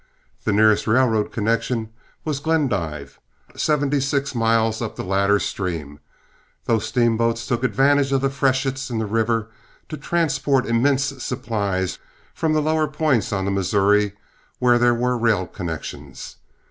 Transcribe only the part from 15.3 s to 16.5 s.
connections.